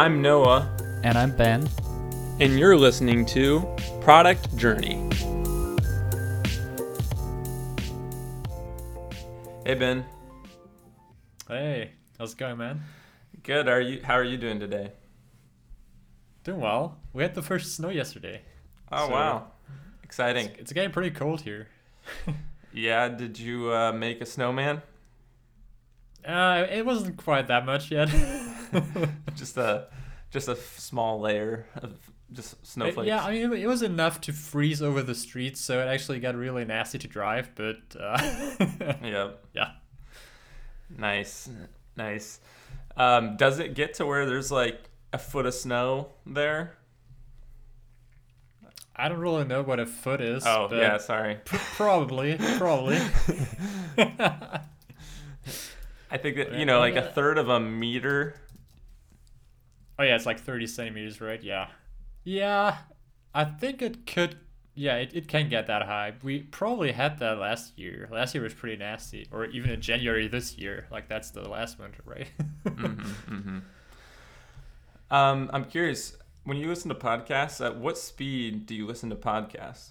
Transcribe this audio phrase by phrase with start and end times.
[0.00, 0.66] I'm Noah,
[1.04, 1.68] And I'm Ben.
[2.40, 3.60] and you're listening to
[4.00, 4.94] Product Journey.
[9.66, 10.06] Hey Ben,
[11.46, 12.80] Hey, how's it going, man?
[13.42, 13.68] good.
[13.68, 14.00] Are you?
[14.02, 14.92] How are you doing today?
[16.44, 16.96] Doing well.
[17.12, 18.40] We had the first snow yesterday.
[18.90, 19.46] Oh So- wow,
[20.02, 20.46] exciting.
[20.46, 21.68] It's, it's getting pretty cold here.
[22.72, 23.08] Yeah.
[23.08, 24.80] Did you uh, make a snowman?
[26.24, 28.08] Uh, it wasn't quite that much yet.
[29.34, 29.86] Just a,
[30.30, 31.98] just a small layer of
[32.32, 33.08] just snowflakes.
[33.08, 36.36] yeah, I mean, it was enough to freeze over the streets, so it actually got
[36.36, 38.16] really nasty to drive, but uh,
[39.02, 39.44] Yep.
[39.54, 39.70] yeah.
[40.96, 41.48] Nice,
[41.96, 42.38] nice.
[42.96, 44.78] Um, does it get to where there's like
[45.12, 46.76] a foot of snow there?
[48.94, 50.44] I don't really know what a foot is.
[50.46, 51.38] Oh yeah, sorry.
[51.44, 52.98] p- probably, probably.
[56.12, 58.34] I think that you know, like a third of a meter.
[60.00, 61.42] Oh yeah, it's like 30 centimeters, right?
[61.44, 61.68] Yeah.
[62.24, 62.78] Yeah,
[63.34, 64.38] I think it could.
[64.74, 66.14] Yeah, it, it can get that high.
[66.22, 68.08] We probably had that last year.
[68.10, 70.88] Last year was pretty nasty, or even in January this year.
[70.90, 72.28] Like that's the last winter, right?
[72.64, 73.58] mm-hmm
[75.10, 76.16] Um, I'm curious.
[76.44, 79.90] When you listen to podcasts, at what speed do you listen to podcasts?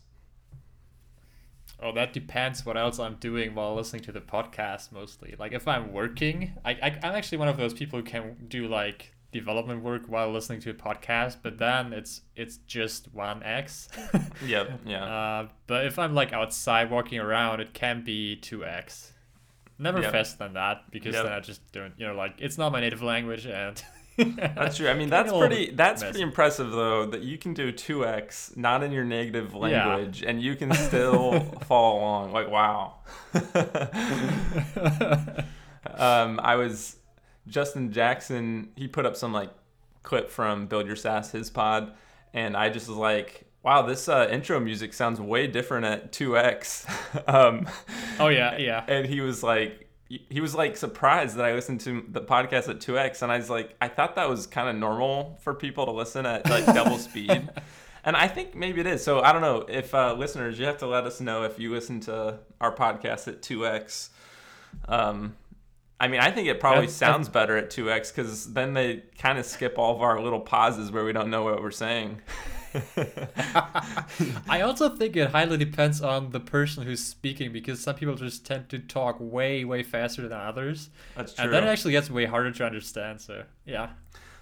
[1.81, 4.91] oh, that depends what else I'm doing while listening to the podcast.
[4.91, 8.35] Mostly, like if I'm working, I, I I'm actually one of those people who can
[8.47, 11.37] do like development work while listening to a podcast.
[11.43, 13.89] But then it's it's just one x.
[14.45, 14.81] Yep.
[14.85, 15.03] Yeah.
[15.05, 19.11] Uh, but if I'm like outside walking around, it can be 2x.
[19.77, 20.11] Never Yep.
[20.11, 21.23] faster than that because Yep.
[21.25, 23.81] then I just don't, you know, like it's not my native language and.
[24.37, 24.89] That's true.
[24.89, 25.71] I mean, that's pretty.
[25.71, 26.11] That's messy.
[26.11, 30.41] pretty impressive, though, that you can do two x not in your native language, and
[30.41, 32.33] you can still follow along.
[32.33, 32.95] Like, wow.
[35.95, 36.97] um, I was
[37.49, 38.69] Justin Jackson.
[38.75, 39.51] He put up some like
[40.03, 41.93] clip from Build Your SaaS, his pod,
[42.33, 46.37] and I just was like, wow, this uh, intro music sounds way different at two
[46.37, 46.85] x.
[47.27, 47.67] um,
[48.19, 48.85] oh yeah, yeah.
[48.87, 52.79] and he was like he was like surprised that I listened to the podcast at
[52.79, 55.91] 2x and I was like I thought that was kind of normal for people to
[55.91, 57.47] listen at like double speed.
[58.03, 59.03] And I think maybe it is.
[59.03, 61.71] So I don't know if uh, listeners, you have to let us know if you
[61.71, 64.09] listen to our podcast at 2x.
[64.87, 65.35] Um,
[65.99, 69.37] I mean, I think it probably That's- sounds better at 2x because then they kind
[69.37, 72.21] of skip all of our little pauses where we don't know what we're saying.
[74.47, 78.45] I also think it highly depends on the person who's speaking because some people just
[78.45, 80.89] tend to talk way, way faster than others.
[81.15, 81.45] That's true.
[81.45, 83.21] And then it actually gets way harder to understand.
[83.21, 83.89] So, yeah.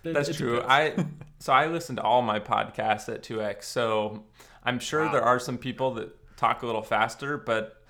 [0.04, 0.62] It- That's it true.
[0.62, 0.94] I
[1.40, 3.64] so I listen to all my podcasts at 2x.
[3.64, 4.24] So
[4.64, 5.12] I'm sure Wow.
[5.12, 7.82] there are some people that talk a little faster, but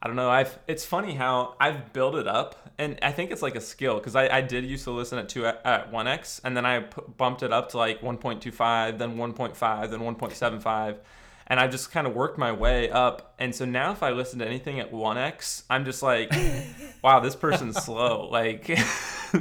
[0.00, 0.30] I don't know.
[0.30, 3.96] I've it's funny how I've built it up, and I think it's like a skill
[3.96, 7.02] because I, I did used to listen at two at 1x, and then I p-
[7.16, 10.96] bumped it up to like 1.25, then 1.5, then 1.75.
[11.50, 13.34] And I've just kind of worked my way up.
[13.38, 16.30] And so now if I listen to anything at 1x, I'm just like,
[17.02, 18.28] wow, this person's slow.
[18.28, 18.66] Like,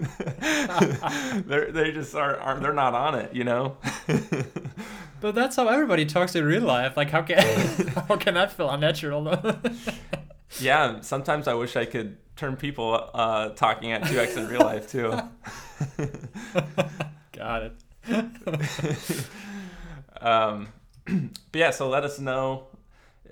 [1.46, 3.76] they're, they just are, are, they're not on it, you know?
[5.20, 6.96] But that's how everybody talks in real life.
[6.96, 7.40] Like, how can
[8.08, 9.40] how can that feel unnatural?
[10.60, 14.90] Yeah, sometimes I wish I could turn people uh, talking at 2x in real life
[14.92, 15.12] too.
[17.34, 17.74] Got it.
[20.20, 20.70] Um,
[21.06, 22.68] but yeah, so let us know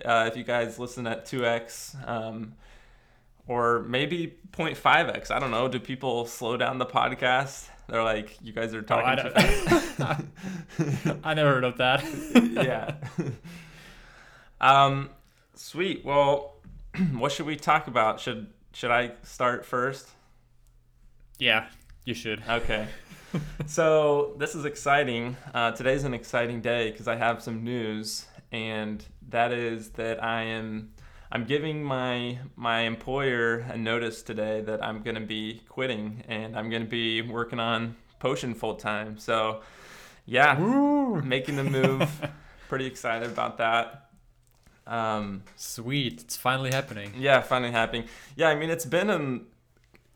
[0.03, 2.53] uh, if you guys listen at 2x um,
[3.47, 5.31] or maybe 0.5x.
[5.31, 5.67] I don't know.
[5.67, 7.67] Do people slow down the podcast?
[7.87, 11.17] They're like, you guys are Oh, I, talking too fast.
[11.23, 12.03] I never heard of that.
[12.53, 12.95] yeah.
[14.61, 15.09] um,
[15.55, 16.03] sweet.
[16.03, 16.54] Well,
[17.13, 18.19] what should we talk about?
[18.19, 20.09] Should should I start first?
[21.37, 21.67] Yeah,
[22.05, 22.43] you should.
[22.47, 22.87] Okay.
[23.65, 25.35] so this is exciting.
[25.53, 30.43] Uh, today's an exciting day because I have some news, and that is that I
[30.43, 30.93] am
[31.31, 36.69] I'm giving my my employer a notice today that I'm gonna be quitting and I'm
[36.69, 39.17] gonna be working on Potion full time.
[39.17, 39.61] So
[40.25, 41.21] yeah, Woo!
[41.21, 42.09] making the move.
[42.69, 44.04] Pretty excited about that.
[44.87, 47.13] Um, Sweet, it's finally happening.
[47.17, 48.05] yeah, finally happening.
[48.35, 49.45] Yeah, I mean it's been an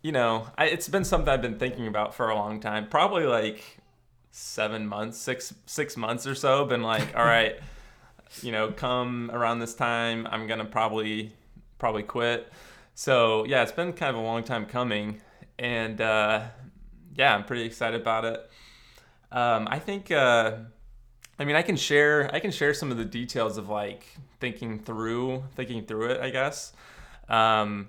[0.01, 2.87] you know, I, it's been something I've been thinking about for a long time.
[2.87, 3.61] Probably like
[4.31, 6.65] seven months, six six months or so.
[6.65, 7.59] Been like, all right,
[8.41, 11.33] you know, come around this time, I'm gonna probably
[11.79, 12.51] probably quit.
[12.95, 15.21] So yeah, it's been kind of a long time coming,
[15.57, 16.43] and uh,
[17.15, 18.49] yeah, I'm pretty excited about it.
[19.31, 20.11] Um, I think.
[20.11, 20.53] Uh,
[21.39, 22.29] I mean, I can share.
[22.33, 24.05] I can share some of the details of like
[24.39, 26.21] thinking through, thinking through it.
[26.21, 26.73] I guess.
[27.29, 27.87] Um,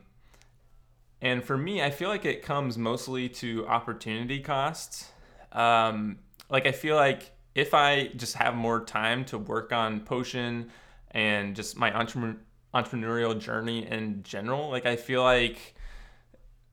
[1.21, 5.11] and for me, I feel like it comes mostly to opportunity costs.
[5.53, 6.19] Um,
[6.49, 10.71] like I feel like if I just have more time to work on potion
[11.11, 12.37] and just my entre-
[12.73, 15.75] entrepreneurial journey in general, like I feel like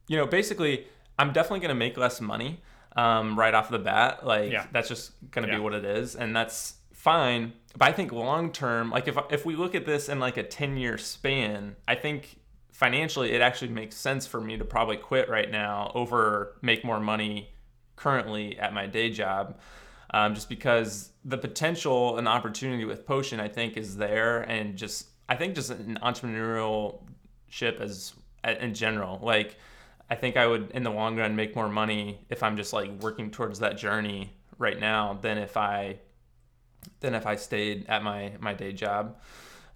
[0.07, 0.87] you know, basically
[1.19, 2.61] I'm definitely going to make less money
[2.97, 4.25] um, right off the bat.
[4.25, 4.65] Like Yeah.
[4.73, 5.59] that's just going to Yeah.
[5.59, 7.53] be what it is and that's fine.
[7.77, 10.43] But I think long term, like if if we look at this in like a
[10.43, 12.39] 10-year span, I think
[12.71, 16.99] financially it actually makes sense for me to probably quit right now over make more
[16.99, 17.49] money
[17.95, 19.57] currently at my day job
[20.11, 25.07] um, just because the potential and opportunity with potion i think is there and just
[25.27, 27.01] i think just an entrepreneurial
[27.49, 28.13] ship as
[28.61, 29.57] in general like
[30.09, 32.89] i think i would in the long run make more money if i'm just like
[33.01, 35.97] working towards that journey right now than if i
[36.99, 39.15] than if i stayed at my my day job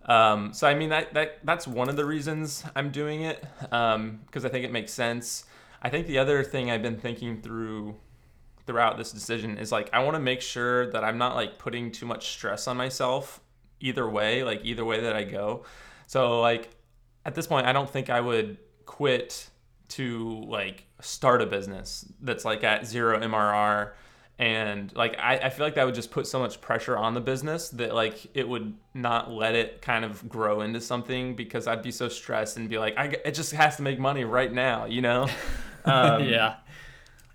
[0.06, 4.46] um, so I mean that, that that's one of the reasons I'm doing it because
[4.46, 5.46] I think it makes sense.
[5.82, 7.96] I think the other thing I've been thinking through
[8.66, 11.92] throughout this decision is like I want to make sure that I'm not like putting
[11.92, 13.42] too much stress on myself
[13.80, 15.66] either way, like either way that I go.
[16.08, 16.70] So like
[17.26, 19.50] at this point I don't think I would quit
[19.92, 23.92] to like start a business that's like at zero MRR
[24.40, 27.22] and like I, I feel like that would just put so much pressure on the
[27.22, 31.84] business that like it would not let it kind of grow into something because I'd
[31.84, 34.86] be so stressed and be like I, it just has to make money right now
[34.86, 35.28] you know
[35.86, 36.56] um, yeah,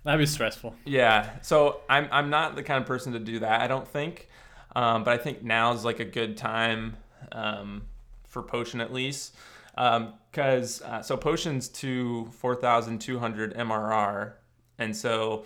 [0.03, 0.75] that'd be stressful.
[0.85, 1.39] yeah.
[1.41, 3.61] So I'm I'm not the kind of person to do that.
[3.61, 4.29] I don't think.
[4.75, 6.97] Um, but I think now is like a good time
[7.31, 7.83] um,
[8.25, 9.35] for potion at least.
[9.77, 14.33] Because uh, so potions to 4,200 MRR,
[14.79, 15.45] and so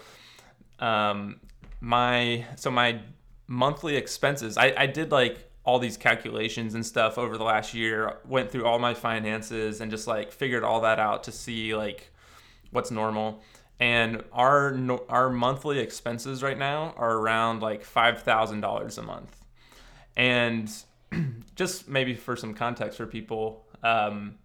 [0.79, 1.39] um,
[1.81, 3.01] my so my
[3.47, 4.57] monthly expenses.
[4.57, 8.17] I, I did like all these calculations and stuff over the last year.
[8.25, 12.11] Went through all my finances and just like figured all that out to see like
[12.71, 13.43] what's normal.
[13.79, 14.77] And our
[15.09, 19.35] our monthly expenses right now are around like five thousand dollars a month.
[20.15, 20.71] And
[21.55, 24.35] just maybe for some context for people, um,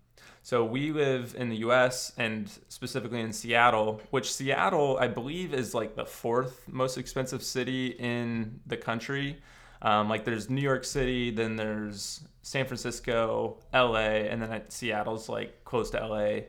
[0.47, 2.12] so we live in the U.S.
[2.17, 7.88] and specifically in Seattle, which Seattle I believe is like the fourth most expensive city
[7.99, 9.38] in the country.
[9.83, 15.65] Um, like there's New York City, then there's San Francisco, L.A., and then Seattle's like
[15.65, 16.47] close to L.A.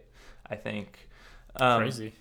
[0.48, 1.10] I think.
[1.56, 2.13] Um, Crazy.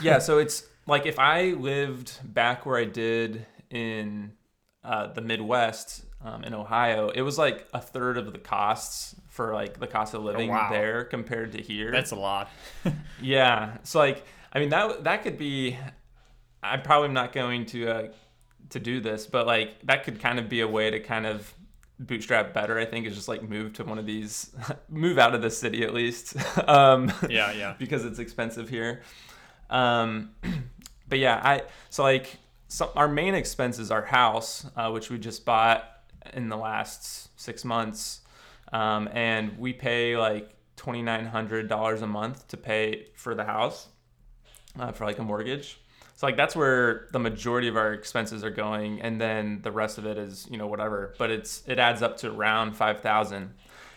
[0.00, 4.32] yeah, so it's like if I lived back where I did in
[4.82, 9.52] uh, the Midwest um, in Ohio, it was like a third of the costs for
[9.52, 10.70] like the cost of living wow.
[10.70, 11.92] there compared to here.
[11.92, 12.50] That's a lot.
[13.20, 15.78] yeah, so like I mean that that could be.
[16.62, 18.08] I'm probably not going to uh,
[18.70, 21.52] to do this, but like that could kind of be a way to kind of
[21.98, 22.78] bootstrap better.
[22.78, 24.50] I think is just like move to one of these,
[24.88, 26.36] move out of the city at least.
[26.68, 27.74] um, Yeah, yeah.
[27.78, 29.02] because it's expensive here.
[29.70, 30.30] Um,
[31.08, 32.38] but yeah, I so like
[32.68, 35.84] so our main expense is our house, uh, which we just bought
[36.32, 38.22] in the last six months,
[38.72, 43.44] um, and we pay like twenty nine hundred dollars a month to pay for the
[43.44, 43.88] house
[44.78, 45.80] uh, for like a mortgage.
[46.16, 49.98] So like that's where the majority of our expenses are going, and then the rest
[49.98, 51.14] of it is you know whatever.
[51.18, 53.52] But it's it adds up to around five thousand,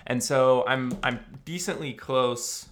[0.06, 2.68] and so I'm I'm decently close.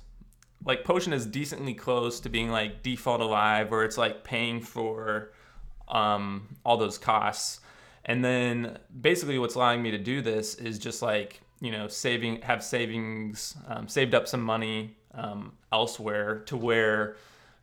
[0.66, 5.32] Like Potion is decently close to being like default alive, where it's like paying for
[5.88, 7.62] um, all those costs,
[8.04, 12.42] and then basically what's allowing me to do this is just like you know saving
[12.42, 17.18] have savings um, saved up some money um, elsewhere to where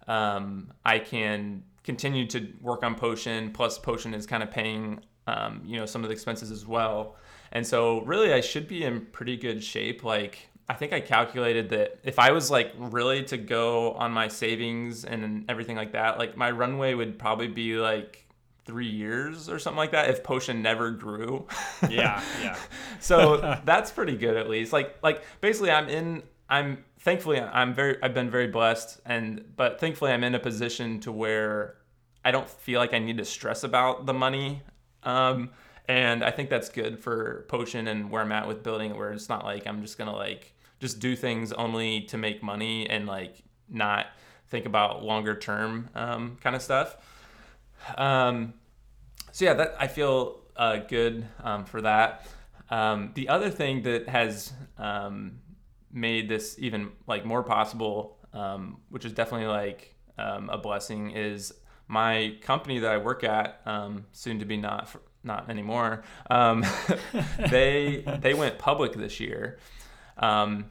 [0.09, 3.51] um, I can continue to work on Potion.
[3.53, 7.17] Plus, Potion is kind of paying, um, you know, some of the expenses as well.
[7.53, 10.03] And so, really, I should be in pretty good shape.
[10.03, 14.29] Like, I think I calculated that if I was like really to go on my
[14.29, 18.24] savings and everything like that, like my runway would probably be like
[18.65, 21.47] three years or something like that if Potion never grew.
[21.89, 22.57] Yeah, yeah.
[23.01, 27.97] so that's pretty good at least like like basically i'm in i'm thankfully i'm very
[28.03, 31.77] i've been very blessed and but thankfully i'm in a position to where
[32.25, 34.63] i don't feel like i need to stress about the money
[35.03, 35.51] um
[35.87, 39.13] and i think that's good for potion and where i'm at with building it where
[39.13, 43.07] it's not like i'm just gonna like just do things only to make money and
[43.07, 44.07] like not
[44.49, 46.97] think about longer term um, kind of stuff
[47.97, 48.55] um,
[49.33, 52.27] so yeah, that I feel uh, good um, for that.
[52.71, 55.41] Um, the other thing that has um,
[55.93, 61.53] made this even like more possible, um, which is definitely like um, a blessing, is
[61.89, 66.05] my company that I work at, um, soon to be not for, not anymore.
[66.31, 66.65] Um,
[67.51, 69.59] they they went public this year,
[70.19, 70.71] um,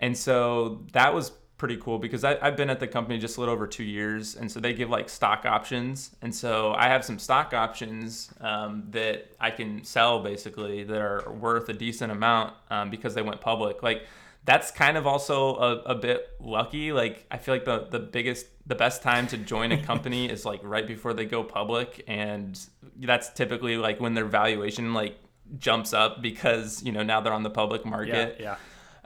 [0.00, 3.40] and so that was pretty cool because I, I've been at the company just a
[3.40, 7.04] little over two years, and so they give like stock options, and so I have
[7.04, 12.54] some stock options um, that I can sell basically that are worth a decent amount
[12.70, 13.82] um, because they went public.
[13.82, 14.06] Like
[14.46, 16.92] that's kind of also a, a bit lucky.
[16.92, 20.46] Like I feel like the the biggest the best time to join a company is
[20.46, 22.58] like right before they go public, and
[22.96, 25.18] that's typically like when their valuation like
[25.58, 28.36] jumps up because you know now they're on the public market.
[28.40, 28.56] Yeah, yeah.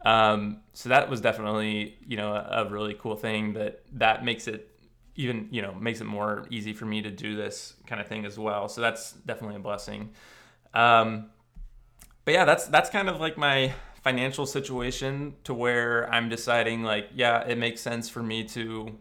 [0.05, 4.47] Um, so that was definitely, you know, a, a, really cool thing that that makes
[4.47, 4.69] it
[5.17, 8.27] even, you know, makes it more easy for me to do this kind of thing
[8.27, 8.69] as well.
[8.69, 10.11] So that's definitely a blessing.
[10.75, 11.31] Um,
[12.27, 17.09] but yeah, that's that's kind of like my financial situation to where I'm deciding like,
[17.15, 18.99] yeah, it makes sense for me to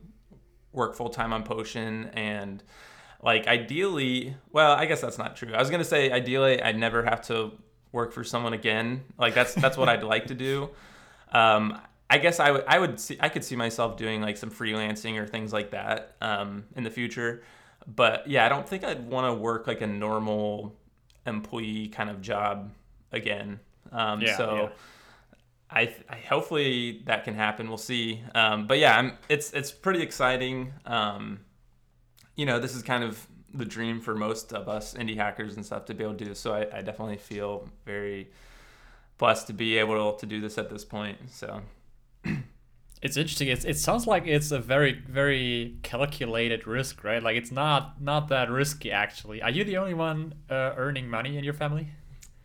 [0.72, 2.64] work full time on Potion and
[3.22, 5.54] like ideally, well, I guess that's not true.
[5.54, 7.52] I was gonna say ideally I'd never have to
[7.92, 9.04] work for someone again.
[9.18, 10.70] Like that's that's what I'd like to do.
[11.34, 14.52] Um, I guess I would I would see I could see myself doing like some
[14.52, 17.44] freelancing or things like that um, in the future.
[17.88, 20.76] But yeah, I don't think I'd want to work like a normal
[21.26, 22.72] employee kind of job
[23.12, 23.60] again.
[23.92, 24.70] Um, yeah, so yeah.
[25.70, 27.68] I, I, hopefully that can happen.
[27.68, 28.22] We'll see.
[28.36, 30.74] Um, but yeah, I'm, it's it's pretty exciting.
[30.86, 31.40] Um,
[32.36, 35.66] you know, this is kind of the dream for most of us indie hackers and
[35.66, 36.36] stuff to be able to do.
[36.36, 38.32] So I, I definitely feel very
[39.18, 41.18] blessed to be able to do this at this point.
[41.30, 41.62] So
[43.02, 43.48] it's interesting.
[43.50, 47.22] It's, it sounds like it's a very very calculated risk, right?
[47.22, 49.42] Like it's not not that risky actually.
[49.42, 51.90] Are you the only one uh, earning money in your family?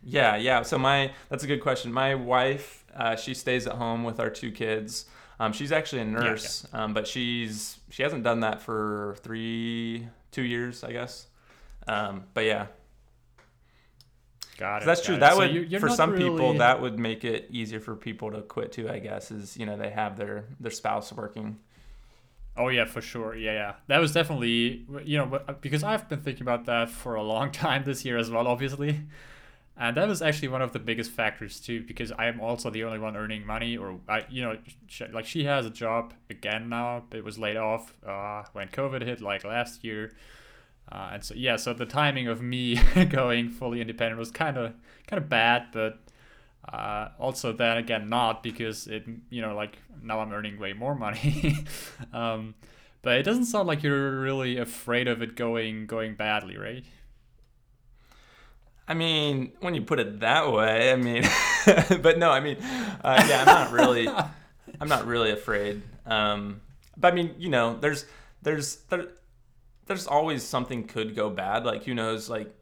[0.03, 0.61] Yeah, yeah.
[0.61, 1.91] So my that's a good question.
[1.91, 5.05] My wife, uh, she stays at home with our two kids.
[5.41, 6.83] Um, she's actually a nurse, yeah, yeah.
[6.83, 11.27] Um, but she's she hasn't done that for three two years, I guess.
[11.87, 12.67] Um, but yeah,
[14.59, 14.85] Got it.
[14.85, 15.15] That's got true.
[15.15, 15.19] It.
[15.19, 16.29] That so would you're, for some really...
[16.29, 18.89] people that would make it easier for people to quit too.
[18.89, 21.59] I guess is you know they have their their spouse working.
[22.57, 23.37] Oh yeah, for sure.
[23.37, 23.73] Yeah, yeah.
[23.87, 27.85] That was definitely you know because I've been thinking about that for a long time
[27.85, 28.99] this year as well, obviously.
[29.81, 32.83] And that was actually one of the biggest factors too, because I am also the
[32.83, 36.67] only one earning money, or I, you know, she, like she has a job again
[36.67, 37.05] now.
[37.13, 40.11] It was laid off uh, when COVID hit, like last year.
[40.91, 42.79] Uh, and so yeah, so the timing of me
[43.09, 44.73] going fully independent was kind of
[45.07, 45.99] kind of bad, but
[46.71, 50.95] uh, also then again not because it you know like now I'm earning way more
[50.95, 51.65] money.
[52.13, 52.55] um,
[53.01, 56.83] but it doesn't sound like you're really afraid of it going going badly, right?
[58.89, 61.23] I mean, when you put it that way, I mean,
[62.01, 64.07] but no, I mean, uh, yeah, I'm not really,
[64.81, 65.83] I'm not really afraid.
[66.07, 66.61] Um,
[66.97, 68.05] but I mean, you know, there's,
[68.41, 69.09] there's, there,
[69.89, 71.65] there's always something could go bad.
[71.65, 72.29] Like who knows?
[72.29, 72.55] Like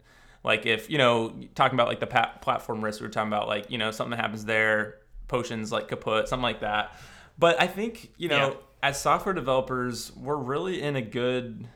[0.44, 3.48] like if you know talking about like the pat- platform risk we were talking about,
[3.48, 6.98] like you know something happens there, potions like kaput, something like that.
[7.38, 8.56] But I think you know yeah.
[8.82, 11.68] as software developers, we're really in a good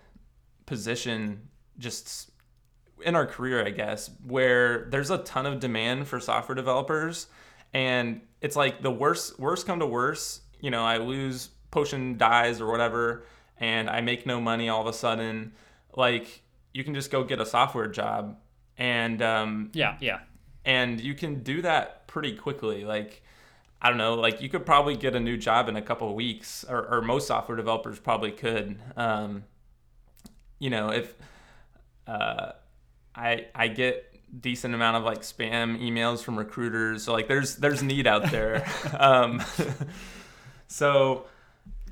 [0.65, 2.31] position just
[3.03, 7.27] in our career, I guess, where there's a ton of demand for software developers,
[7.73, 12.61] and it's like the worst worst come to worst, you know, I lose potion dies
[12.61, 13.25] or whatever
[13.61, 15.53] and I make no money all of a sudden,
[15.95, 16.41] like
[16.73, 18.37] you can just go get a software job
[18.77, 20.21] and um, yeah, yeah,
[20.65, 22.83] and you can do that pretty quickly.
[22.83, 23.21] Like
[23.79, 26.15] I don't know, like you could probably get a new job in a couple of
[26.15, 28.79] weeks, or, or most software developers probably could.
[28.97, 29.43] Um,
[30.57, 31.13] you know, if
[32.07, 32.53] uh,
[33.15, 34.07] I I get
[34.41, 38.67] decent amount of like spam emails from recruiters, so like there's there's need out there.
[38.99, 39.43] um,
[40.67, 41.25] so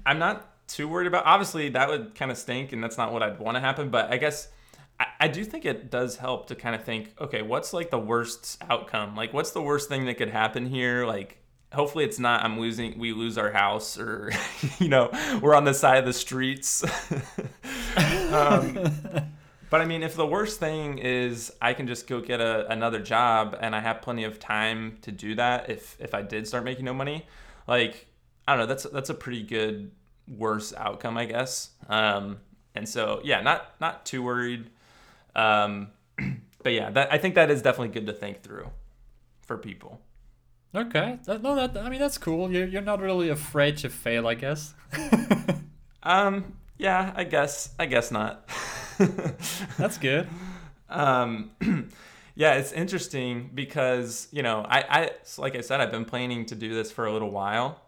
[0.07, 1.25] I'm not too worried about.
[1.25, 3.89] Obviously, that would kind of stink, and that's not what I'd want to happen.
[3.89, 4.49] But I guess
[4.99, 7.99] I, I do think it does help to kind of think, okay, what's like the
[7.99, 9.15] worst outcome?
[9.15, 11.05] Like, what's the worst thing that could happen here?
[11.05, 11.38] Like,
[11.73, 14.31] hopefully, it's not I'm losing, we lose our house, or
[14.79, 15.09] you know,
[15.41, 16.83] we're on the side of the streets.
[18.31, 18.89] um,
[19.69, 22.99] but I mean, if the worst thing is I can just go get a, another
[22.99, 26.63] job and I have plenty of time to do that, if if I did start
[26.63, 27.27] making no money,
[27.67, 28.07] like
[28.47, 29.91] I don't know, that's that's a pretty good
[30.29, 31.71] worse outcome, I guess.
[31.88, 32.38] Um,
[32.75, 34.69] and so yeah, not not too worried.
[35.36, 35.89] Um,
[36.63, 38.69] but yeah, that I think that is definitely good to think through
[39.41, 40.01] for people.
[40.75, 42.51] Okay, that, no, that I mean that's cool.
[42.51, 44.74] You're you're not really afraid to fail, I guess.
[46.03, 48.48] um, yeah, I guess I guess not.
[49.77, 50.27] that's good.
[50.89, 51.51] Um,
[52.36, 55.09] yeah, it's interesting because you know I I
[55.39, 57.81] like I said I've been planning to do this for a little while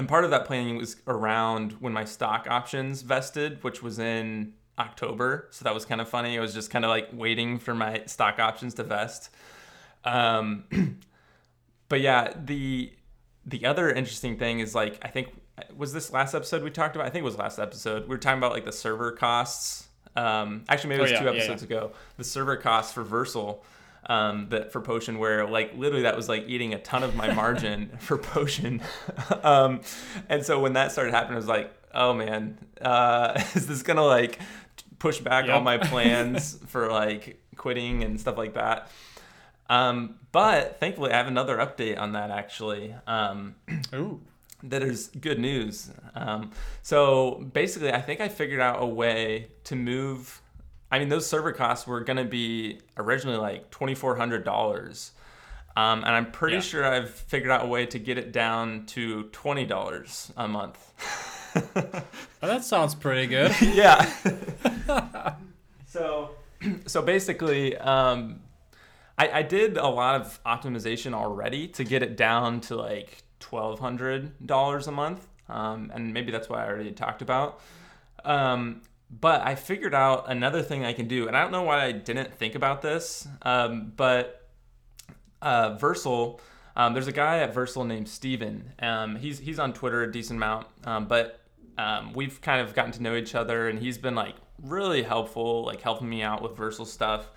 [0.00, 4.54] and part of that planning was around when my stock options vested, which was in
[4.78, 5.48] October.
[5.50, 6.38] So that was kind of funny.
[6.38, 9.28] I was just kind of like waiting for my stock options to vest.
[10.06, 10.64] Um,
[11.90, 12.94] but yeah, the
[13.44, 15.38] the other interesting thing is like I think
[15.76, 17.06] was this last episode we talked about?
[17.06, 18.04] I think it was last episode.
[18.04, 19.86] We were talking about like the server costs.
[20.16, 21.76] Um, actually, maybe it was Oh, yeah, two yeah, episodes yeah.
[21.76, 21.92] ago.
[22.16, 23.58] The server costs for Vercel.
[24.06, 27.32] Um, that for potion where like literally that was like eating a ton of my
[27.42, 28.80] margin for potion
[29.42, 29.82] um,
[30.28, 34.04] and so when that started happening i was like oh man uh, is this gonna
[34.04, 34.40] like
[34.98, 38.90] push back all my plans for like quitting and stuff like that
[39.68, 43.54] um, but thankfully i have another update on that actually um,
[43.94, 44.20] Ooh.
[44.62, 45.90] that is good news.
[46.14, 46.50] Um,
[46.82, 50.42] so basically, I think I figured out a way to move.
[50.90, 55.12] I mean, those server costs were going to be originally like twenty four hundred dollars,
[55.76, 56.60] um, and I'm pretty Yeah.
[56.62, 60.78] sure I've figured out a way to get it down to twenty dollars a month.
[62.42, 63.52] Oh, that sounds pretty good.
[63.60, 64.08] yeah.
[65.86, 66.30] so,
[66.86, 68.40] so basically, um,
[69.18, 73.80] I, I did a lot of optimization already to get it down to like twelve
[73.80, 77.60] hundred dollars a month, um, and maybe that's what I already talked about.
[78.24, 81.84] Um, but I figured out another thing I can do, and I don't know why
[81.84, 84.48] I didn't think about this, um, but
[85.42, 86.40] uh, Vercel.
[86.76, 88.72] Um, there's a guy at Vercel named Steven.
[88.78, 91.40] Um, he's he's on Twitter a decent amount, um, but
[91.76, 95.64] um, we've kind of gotten to know each other, and he's been like really helpful,
[95.64, 97.30] like helping me out with Vercel stuff.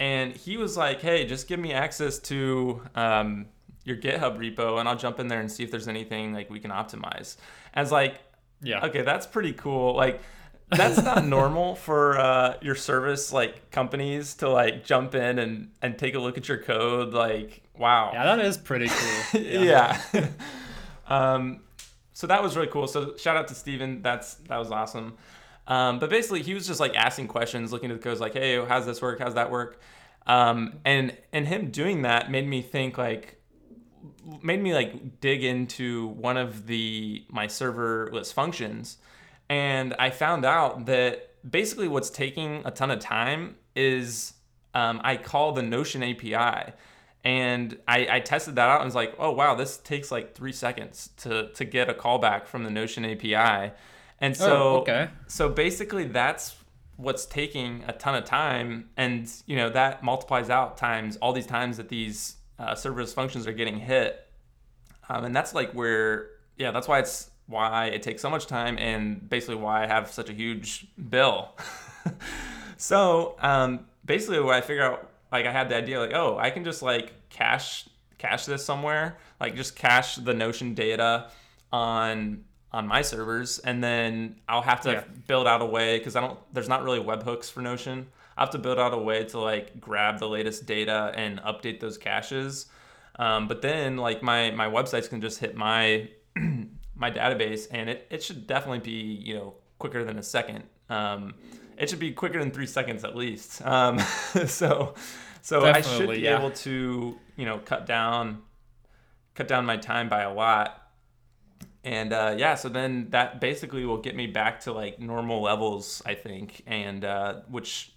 [0.00, 3.46] And he was like, "Hey, just give me access to um,
[3.84, 6.58] your GitHub repo, and I'll jump in there and see if there's anything like we
[6.58, 7.36] can optimize."
[7.72, 8.20] And I was like,
[8.62, 8.84] Yeah.
[8.86, 9.94] okay, that's pretty cool.
[9.94, 10.20] Like,
[10.70, 15.98] that's not normal for uh, your service like companies to like jump in and and
[15.98, 17.12] take a look at your code.
[17.12, 18.10] Like, wow.
[18.12, 19.40] Yeah, that is pretty cool.
[19.40, 20.00] yeah.
[21.08, 21.60] um,
[22.12, 22.86] so that was really cool.
[22.86, 24.02] So shout out to Steven.
[24.02, 25.14] That's that was awesome.
[25.66, 28.64] Um, but basically, he was just like asking questions, looking at the codes, like, "Hey,
[28.64, 29.18] how's this work?
[29.20, 29.80] How's that work?"
[30.26, 33.40] Um, and and him doing that made me think like
[34.42, 38.98] made me like dig into one of the my serverless functions
[39.48, 44.34] and i found out that basically what's taking a ton of time is
[44.74, 46.72] um, i call the notion api
[47.24, 50.52] and I, I tested that out and was like oh wow this takes like three
[50.52, 53.72] seconds to, to get a callback from the notion api
[54.20, 55.10] and so Oh, okay.
[55.26, 56.56] so basically that's
[56.96, 58.90] what's taking a ton of time.
[58.96, 63.46] And you know that multiplies out times all these times that these uh, serverless functions
[63.46, 64.26] are getting hit.
[65.08, 68.78] Um, and that's like where yeah that's why it's why it takes so much time
[68.78, 71.56] and basically why i have such a huge bill.
[72.76, 76.50] So um, basically what i figure out like i had the idea like oh i
[76.50, 81.28] can just like cache cache this somewhere like just cache the notion data
[81.72, 85.04] on on my servers and then i'll have to Yeah.
[85.26, 88.06] build out a way because i don't there's not really webhooks for notion.
[88.36, 91.80] I have to build out a way to like grab the latest data and update
[91.80, 92.66] those caches.
[93.18, 96.08] Um, but then like my my websites can just hit my
[96.98, 100.64] my database and it, it should definitely be you know quicker than a second.
[100.90, 101.34] Um,
[101.76, 103.62] it should be quicker than three seconds at least.
[103.64, 103.98] Um,
[104.46, 104.94] so
[105.40, 106.38] so i should be yeah.
[106.38, 108.42] able to you know cut down
[109.34, 110.82] cut down my time by a lot.
[111.84, 116.02] And uh, yeah so then that basically will get me back to like normal levels
[116.04, 117.92] i think and uh, which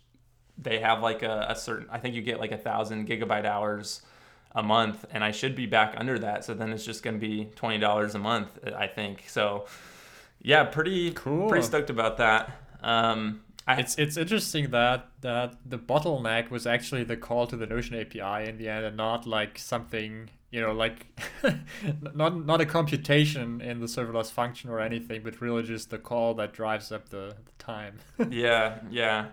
[0.57, 4.03] they have like a, a certain i think you get like a thousand gigabyte hours
[4.53, 7.19] a month and i should be back under that so then it's just going to
[7.19, 9.65] be $20 a month i think so
[10.41, 11.47] yeah pretty Cool.
[11.49, 17.03] pretty stoked about that um I, It's it's interesting that that the bottleneck was actually
[17.03, 20.71] the call to the Notion API in the end, and not like something you know
[20.71, 21.05] like
[22.15, 26.33] not not a computation in the serverless function or anything, but really just the call
[26.33, 27.99] that drives up the, the time.
[28.31, 29.27] yeah yeah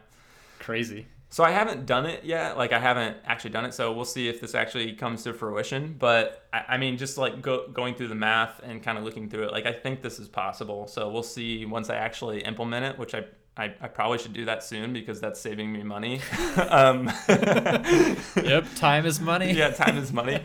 [0.58, 1.06] Crazy.
[1.30, 2.56] So I haven't done it yet.
[2.56, 3.74] Like I haven't actually done it.
[3.74, 5.94] So we'll see if this actually comes to fruition.
[5.98, 9.28] But I, I mean, just like go, going through the math and kind of looking
[9.28, 10.86] through it, like I think this is possible.
[10.86, 13.24] So we'll see once I actually implement it, which I
[13.58, 16.20] I, I probably should do that soon because that's saving me money.
[16.68, 19.52] um, Yep, time is money.
[19.56, 20.40] yeah, time is money.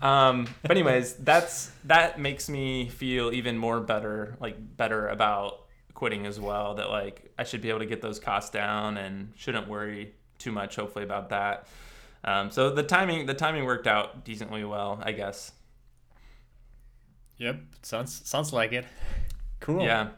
[0.00, 5.65] Um, but anyways, that's that makes me feel even more better, like better about
[5.96, 6.74] quitting as well.
[6.74, 10.52] That like I should be able to get those costs down and shouldn't worry too
[10.52, 11.66] much, hopefully, about that.
[12.22, 15.52] Um, so the timing, the timing worked out decently well, I guess.
[17.38, 18.84] Yep, sounds sounds like it.
[19.58, 19.82] Cool.
[19.82, 20.10] Yeah.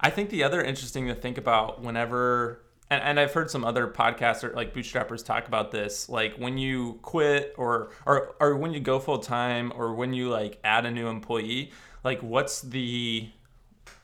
[0.00, 3.88] I think the other interesting to think about whenever and, and I've heard some other
[3.88, 8.72] podcasts or like bootstrappers talk about this, like when you quit or or or when
[8.72, 11.72] you go full time or when you like add a new employee,
[12.04, 13.28] like what's the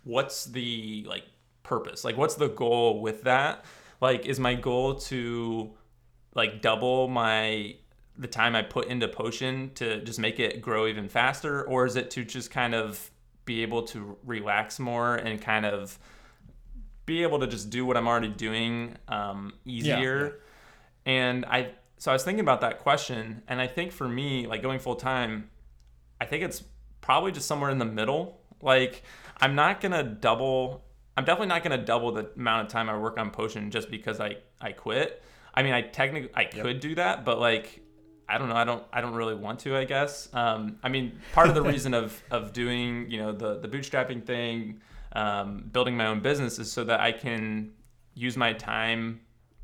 [0.04, 1.24] what's the like
[1.62, 2.04] purpose?
[2.04, 3.64] Like what's the goal with that?
[4.00, 5.72] Like is my goal to
[6.34, 7.76] like double my
[8.16, 11.96] the time I put into potion to just make it grow even faster or is
[11.96, 13.10] it to just kind of
[13.44, 15.98] be able to relax more and kind of
[17.06, 20.40] be able to just do what I'm already doing um, easier.
[21.04, 24.62] And I so I was thinking about that question, and I think for me, like
[24.62, 25.50] going full time,
[26.20, 26.62] I think it's
[27.00, 28.40] probably just somewhere in the middle.
[28.60, 29.02] Like
[29.42, 30.84] I'm not gonna double.
[31.16, 34.20] I'm definitely not gonna double the amount of time I work on potion just because
[34.20, 35.22] I I quit.
[35.52, 37.82] I mean, I technically I could do that, but like
[38.28, 38.54] I don't know.
[38.54, 38.84] I don't.
[38.92, 39.76] I don't really want to.
[39.76, 40.32] I guess.
[40.32, 44.24] Um, I mean, part of the reason of of doing you know the the bootstrapping
[44.24, 44.80] thing,
[45.12, 47.72] um, building my own business is so that I can
[48.14, 49.20] use my time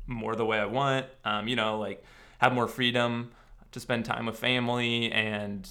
[0.07, 1.05] more the way I want.
[1.23, 2.03] Um, you know, like
[2.39, 3.31] have more freedom
[3.71, 5.67] to spend time with family and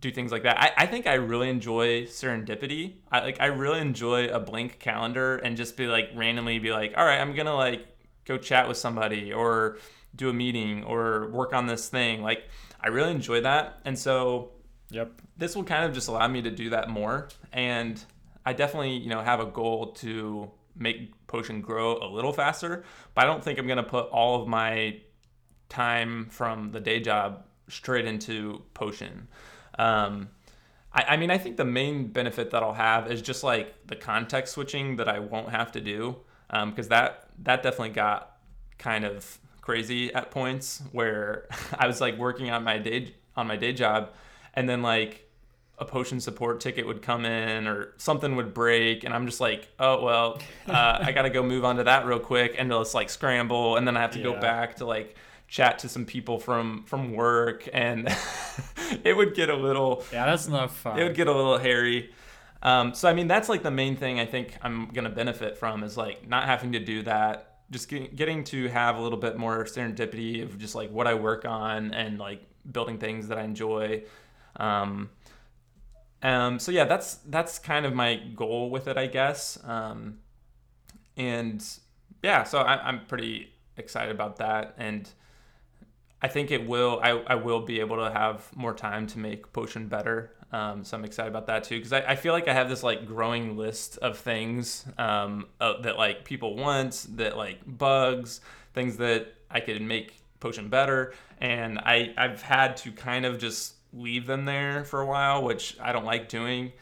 [0.00, 0.60] do things like that.
[0.60, 2.96] I, I think I really enjoy serendipity.
[3.10, 6.94] I like I really enjoy a blank calendar and just be like randomly be like,
[6.96, 7.86] all right, I'm gonna like
[8.24, 9.78] go chat with somebody or
[10.14, 12.22] do a meeting or work on this thing.
[12.22, 12.44] Like
[12.80, 13.80] I really enjoy that.
[13.84, 14.52] And so
[14.90, 15.20] Yep.
[15.36, 17.28] this will kind of just allow me to do that more.
[17.52, 18.02] And
[18.46, 22.84] I definitely, you know, have a goal to make Potion grow a little faster,
[23.14, 25.00] but I don't think I'm going to put all of my
[25.68, 29.28] time from the day job straight into Potion.
[29.78, 30.30] Um,
[30.92, 33.96] I, I mean, I think the main benefit that I'll have is just like the
[33.96, 36.16] context switching that I won't have to do,
[36.50, 38.36] because that that definitely got
[38.78, 41.46] kind of crazy at points where
[41.78, 44.10] I was like working on my day on my day job,
[44.54, 45.24] and then like
[45.78, 49.68] a potion support ticket would come in or something would break and i'm just like
[49.78, 53.08] oh well uh, i gotta go move on to that real quick and let's like
[53.08, 55.14] scramble and then i have to go back to like
[55.48, 58.08] chat to some people from from work and
[59.04, 60.98] it would get a little Yeah, that's not fun.
[60.98, 62.12] it would get a little hairy
[62.62, 65.82] um, so i mean that's like the main thing i think i'm gonna benefit from
[65.82, 69.36] is like not having to do that just getting, getting to have a little bit
[69.38, 73.42] more serendipity of just like what i work on and like building things that i
[73.42, 74.02] enjoy
[74.56, 75.10] um,
[76.22, 79.56] um, so yeah, that's that's kind of my goal with it, I guess.
[79.64, 80.18] Um,
[81.16, 81.64] and
[82.22, 85.08] yeah, so I, I'm pretty excited about that, and
[86.20, 87.00] I think it will.
[87.02, 90.32] I, I will be able to have more time to make potion better.
[90.50, 92.82] Um, so I'm excited about that too, because I, I feel like I have this
[92.82, 98.40] like growing list of things um, uh, that like people want, that like bugs,
[98.72, 103.74] things that I could make potion better, and I I've had to kind of just
[103.92, 106.72] leave them there for a while, which I don't like doing.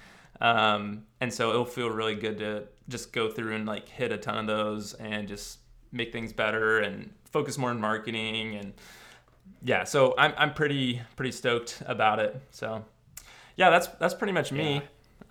[0.41, 4.19] Um, and so it'll feel really good to just go through and like hit a
[4.19, 5.59] ton of those and just
[5.93, 8.75] make things better and focus more on marketing and
[9.67, 9.85] yeah.
[9.85, 12.41] So I'm I'm pretty pretty stoked about it.
[12.51, 12.85] So
[13.57, 14.75] yeah, that's that's pretty much me.
[14.75, 14.81] Yeah.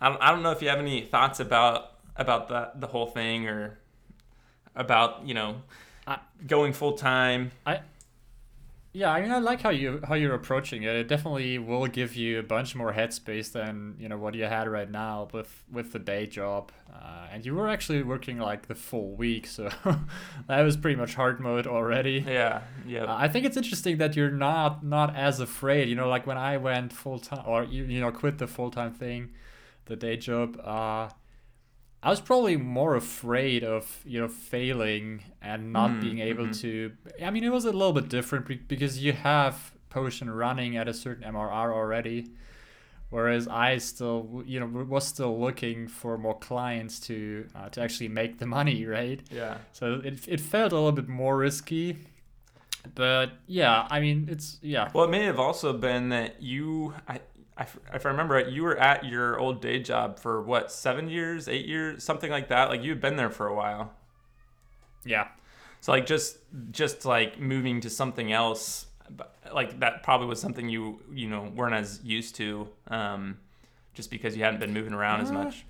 [0.00, 3.06] I don't, I don't know if you have any thoughts about about that the whole
[3.06, 3.78] thing or
[4.74, 5.62] about you know
[6.06, 7.50] I- going full time.
[8.96, 10.96] Yeah, I mean, I like how you how you're approaching it.
[10.96, 14.68] It definitely will give you a bunch more headspace than you know what you had
[14.68, 16.72] right now with with the day job.
[16.90, 19.68] Uh, and you were actually working like the full week, so
[20.48, 22.24] that was pretty much hard mode already.
[22.26, 23.04] Yeah, yeah.
[23.04, 25.90] Uh, I think it's interesting that you're not not as afraid.
[25.90, 28.70] You know, like when I went full time or you you know quit the full
[28.70, 29.28] time thing,
[29.84, 30.58] the day job.
[30.64, 31.10] Uh,
[32.06, 36.60] I was probably more afraid of you know failing and not Mm, being able mhm.
[36.62, 36.92] to.
[37.22, 40.94] I mean, it was a little bit different because you have potion running at a
[40.94, 42.30] certain MRR already,
[43.10, 48.08] whereas I still you know was still looking for more clients to uh, to actually
[48.08, 49.20] make the money, right?
[49.30, 49.58] yeah.
[49.72, 51.98] So it, it felt a little bit more risky.
[52.94, 54.90] But yeah, I mean, it's, yeah.
[54.94, 57.20] Well, it may have also been that you, I,
[57.58, 61.48] if I remember right, you were at your old day job for what, seven years,
[61.48, 62.68] eight years, something like that.
[62.68, 63.92] Like you had been there for a while.
[65.04, 65.28] Yeah.
[65.80, 66.38] So like just,
[66.70, 68.86] just like moving to something else,
[69.54, 73.38] like that probably was something you, you know, weren't as used to, um,
[73.94, 75.64] just because you hadn't been moving around as Uh, much.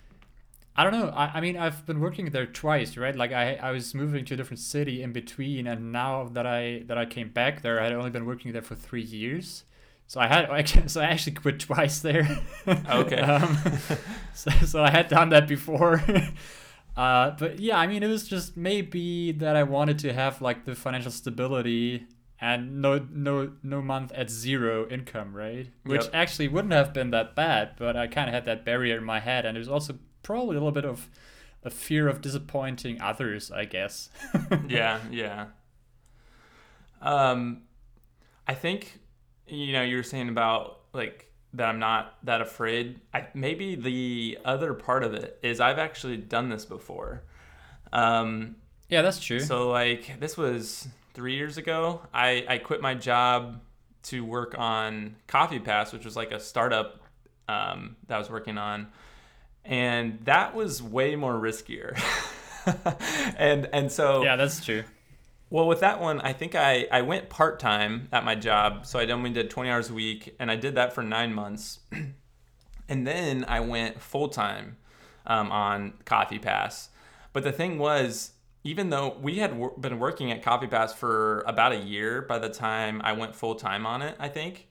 [0.77, 1.09] I don't know.
[1.09, 3.17] I, I mean, I've been working there twice, right?
[3.17, 6.83] Like I, I was moving to a different city in between, and now that I
[6.87, 9.65] that I came back there, I had only been working there for three years.
[10.07, 12.29] So I had actually, so I actually quit twice there.
[12.69, 13.17] Okay.
[13.21, 13.59] um,
[14.35, 16.03] so, so I had done that before.
[16.97, 20.65] uh, but yeah, I mean, it was just maybe that I wanted to have like
[20.65, 22.07] the financial stability
[22.39, 25.69] and no no no month at zero income, right?
[25.85, 26.11] Which Yep.
[26.15, 29.21] actually wouldn't have been that bad, but I kind of had that barrier in my
[29.21, 31.09] head, and it was also probably a little bit of
[31.63, 34.11] a fear of disappointing others, I guess.
[34.69, 35.47] yeah, yeah.
[37.01, 37.63] Um,
[38.47, 38.99] I think
[39.47, 43.01] you know you were saying about like that I'm not that afraid.
[43.15, 47.23] I maybe the other part of it is I've actually done this before.
[47.93, 48.57] Um,
[48.89, 49.41] yeah, that's true.
[49.41, 52.01] so like this was three years ago.
[52.13, 53.61] I I quit my job
[54.05, 57.01] to work on Coffee Pass, which was like a startup
[57.49, 58.89] um, that I was working on,
[59.67, 61.99] and that was way more riskier.
[63.37, 64.85] and and so Yeah, that's true.
[65.51, 68.87] well, with that one, I think I, I went part time at my job.
[68.87, 71.81] So I only did 20 hours a week, and I did that for nine months.
[72.89, 74.77] and then I went full time
[75.27, 76.91] um, on Coffee Pass.
[77.33, 78.33] But the thing was,
[78.65, 82.39] even though we had wor- been working at Coffee Pass for about a year by
[82.39, 84.67] the time I went full time on it, I think,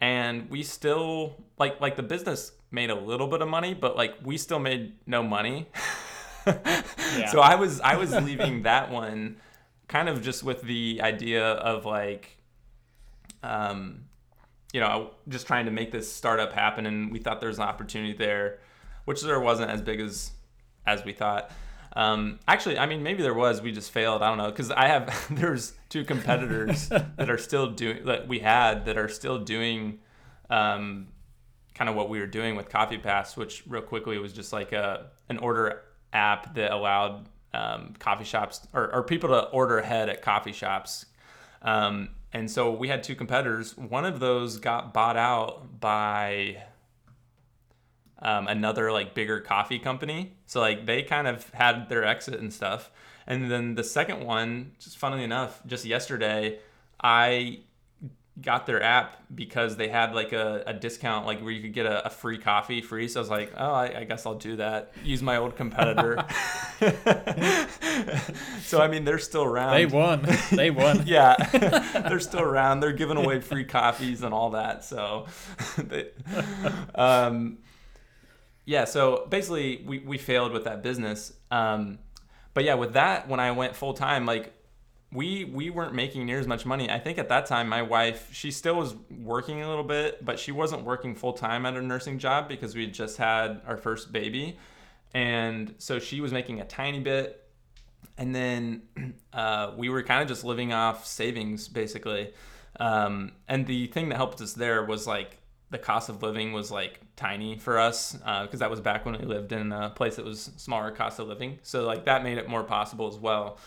[0.00, 4.14] and we still like like the business made a little bit of money, but like
[4.22, 5.68] we still made no money.
[7.30, 9.36] So I was I was leaving that one
[9.90, 12.38] kind of just with the idea of like
[13.42, 14.04] um
[14.72, 17.64] you know just trying to make this startup happen and we thought there was an
[17.64, 18.60] opportunity there
[19.04, 20.30] which there wasn't as big as
[20.86, 21.50] as we thought
[21.96, 24.86] um, actually i mean maybe there was we just failed i don't know because i
[24.86, 29.98] have there's two competitors that are still doing that we had that are still doing
[30.50, 31.08] um,
[31.80, 34.72] kind of what we were doing with coffee pass which real quickly was just like
[34.72, 35.80] a an order
[36.12, 41.06] app that allowed um, coffee shops or, or people to order ahead at coffee shops
[41.62, 46.62] um, and so we had two competitors one of those got bought out by
[48.20, 50.34] um, another like bigger coffee company.
[50.44, 52.90] So like they kind of had their exit and stuff.
[53.26, 56.58] And then the second one, just funnily enough, just yesterday,
[57.02, 57.60] I
[58.40, 61.86] got their app because they had like a, a discount like where you could get
[61.86, 63.08] a, a free coffee free.
[63.08, 64.92] So i was like oh I, I guess i'll do that.
[65.04, 66.24] Use my old competitor.
[68.62, 69.74] So i mean they're still around.
[69.74, 70.26] They won.
[70.52, 71.02] They won.
[71.06, 71.36] yeah.
[72.08, 72.80] They're still around.
[72.80, 75.26] They're giving away free coffees and all that so
[75.76, 76.10] they,
[76.94, 77.58] um,
[78.64, 81.32] yeah so basically we, we failed with that business.
[81.50, 81.98] Um,
[82.54, 84.52] but yeah with that when i went full time like
[85.12, 86.88] we we weren't making near as much money.
[86.90, 90.38] I think at that time my wife she still was working a little bit but
[90.38, 93.76] she wasn't working full time at her nursing job because we had just had our
[93.76, 94.58] first baby.
[95.12, 97.44] And so she was making a tiny bit.
[98.18, 98.82] And then
[99.32, 102.32] uh, we were kind of just living off savings basically.
[102.78, 105.38] Um, and the thing that helped us there was like
[105.70, 109.18] the cost of living was like tiny for us because uh, that was back when
[109.18, 111.58] we lived in a place that was smaller cost of living.
[111.62, 113.58] So like that made it more possible as well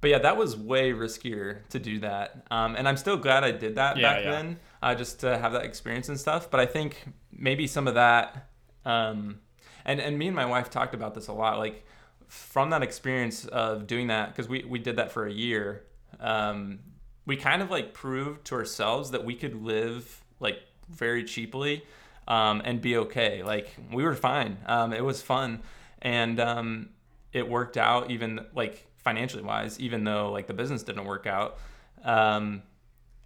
[0.00, 2.44] but yeah that was way riskier to do that.
[2.50, 4.30] Um, and i'm still glad i did that Yeah, back yeah.
[4.30, 6.50] then uh, just to have that experience and stuff.
[6.50, 8.48] But i think maybe some of that
[8.84, 9.40] um,
[9.84, 11.84] and and me and my wife talked about this a lot like
[12.28, 15.84] from that experience of doing that because we, we did that for a year
[16.20, 16.78] um,
[17.26, 20.58] we kind of like proved to ourselves that we could live like
[20.88, 21.84] very cheaply
[22.28, 23.42] um, and be okay.
[23.42, 24.58] Like we were fine.
[24.66, 25.62] Um, it was fun.
[26.02, 26.90] And um,
[27.32, 31.58] it worked out even like financially wise even though like the business didn't work out
[32.04, 32.62] um,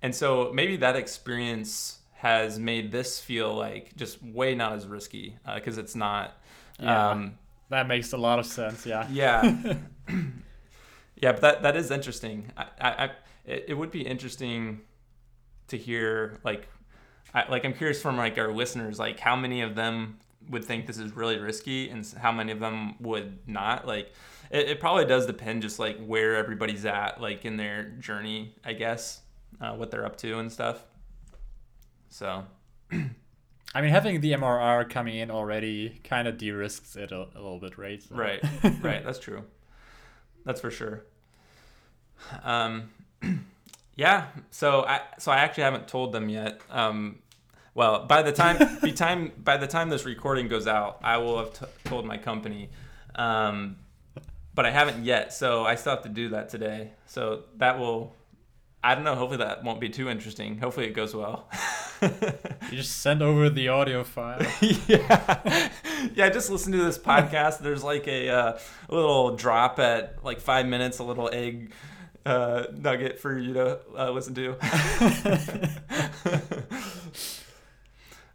[0.02, 5.36] and so maybe that experience has made this feel like just way not as risky
[5.54, 6.32] because it's not
[6.80, 7.10] Yeah.
[7.10, 7.38] um,
[7.70, 8.86] That makes a lot of sense.
[8.86, 9.06] Yeah.
[9.12, 9.76] yeah.
[11.16, 12.50] yeah, but that that is interesting.
[12.56, 13.10] I, I, I
[13.44, 14.80] it, it would be interesting
[15.68, 16.68] to hear like
[17.34, 20.18] I, like I'm curious from like our listeners like how many of them
[20.50, 24.12] would think this is really risky and how many of them would not like
[24.50, 28.72] it, it probably does depend just like where everybody's at like in their journey I
[28.74, 29.20] guess
[29.60, 30.84] uh, what they're up to and stuff
[32.10, 32.44] so
[33.76, 37.58] I mean, having the MRR coming in already kind of de-risks it a, a little
[37.58, 38.00] bit, right?
[38.02, 38.40] So- Right,
[38.82, 39.04] right.
[39.04, 39.42] That's true.
[40.44, 41.02] That's for sure.
[42.44, 42.90] Um,
[43.96, 44.26] yeah.
[44.50, 46.60] So I so I actually haven't told them yet.
[46.70, 47.18] Um,
[47.74, 51.38] well, by the time the time by the time this recording goes out, I will
[51.38, 52.70] have t- told my company.
[53.14, 53.76] Um,
[54.54, 56.92] but I haven't yet, so I still have to do that today.
[57.06, 58.14] So that will.
[58.82, 59.14] I don't know.
[59.14, 60.58] Hopefully that won't be too interesting.
[60.58, 61.48] Hopefully it goes well.
[62.70, 64.42] You just send over the audio file.
[64.86, 65.70] yeah,
[66.14, 66.28] yeah.
[66.28, 67.60] Just listen to this podcast.
[67.60, 68.58] There's like a, uh,
[68.90, 71.72] little drop at like five minutes, a little egg
[72.26, 74.56] uh, nugget for you to uh, listen to.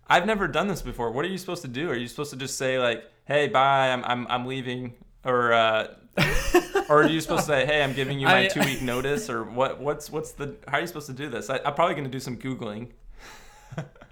[0.10, 1.12] I've never done this before.
[1.12, 1.90] What are you supposed to do?
[1.90, 4.94] Are you supposed to just say like, "Hey, bye, I'm I'm, I'm leaving,"
[5.24, 5.88] or uh,
[6.90, 9.30] or are you supposed to say, "Hey, I'm giving you my I- two week notice,"
[9.30, 9.80] or what?
[9.80, 10.56] What's what's the?
[10.68, 11.50] How are you supposed to do this?
[11.50, 12.88] I, I'm probably gonna do some googling.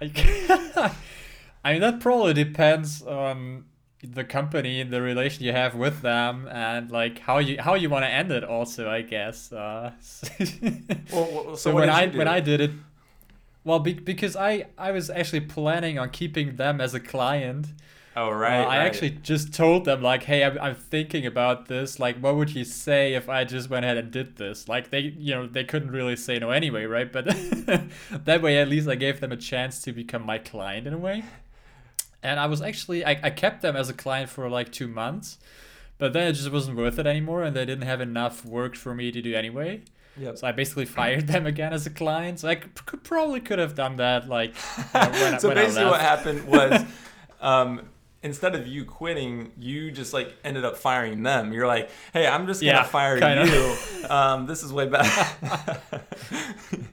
[0.00, 3.64] I mean, that probably depends on
[4.02, 7.90] the company and the relation you have with them, and like how you how you
[7.90, 8.44] want to end it.
[8.44, 9.52] Also, I guess.
[9.52, 9.90] Uh,
[11.12, 12.18] Well, well, so, so when I do?
[12.18, 12.70] when I did it,
[13.68, 17.68] well, be, because I I was actually planning on keeping them as a client.
[18.16, 18.68] Oh Uh, right.
[18.68, 18.86] I right.
[18.86, 22.00] actually just told them like, hey, I'm, I'm thinking about this.
[22.00, 24.68] Like, what would you say if I just went ahead and did this?
[24.68, 27.12] Like, they, you know, they couldn't really say no anyway, right?
[27.12, 27.26] But
[28.26, 30.98] that way, at least I gave them a chance to become my client in a
[30.98, 31.24] way.
[32.22, 35.38] and I was actually I, I kept them as a client for like two months,
[35.98, 38.94] but then it just wasn't worth it anymore, and they didn't have enough work for
[38.94, 39.82] me to do anyway.
[40.18, 40.38] Yep.
[40.38, 42.40] So I basically fired them again as a client.
[42.40, 44.54] So I could, probably could have done that like
[44.92, 46.84] when, so when basically, what happened was,
[47.40, 47.88] um,
[48.22, 51.52] instead of you quitting, you just like ended up firing them.
[51.52, 54.08] You're like, hey, I'm just gonna Yeah, fire you.
[54.08, 55.28] Um, this is way better.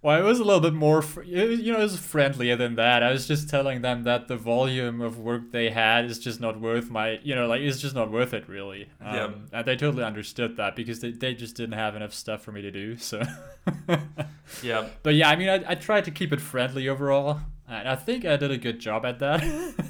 [0.00, 3.02] Well, it was a little bit more, fr- you know, it was friendlier than that.
[3.02, 6.60] I was just telling them that the volume of work they had is just not
[6.60, 8.88] worth my, you know, like it's just not worth it really.
[9.00, 9.36] Um, Yep.
[9.52, 12.62] And they totally understood that because they, they just didn't have enough stuff for me
[12.62, 12.96] to do.
[12.96, 13.22] So,
[14.62, 14.86] yeah.
[15.02, 18.24] but yeah, I mean, I, I tried to keep it friendly overall, and I think
[18.24, 19.44] I did a good job at that.